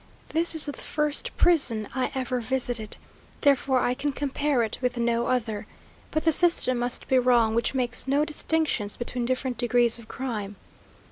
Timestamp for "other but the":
5.27-6.31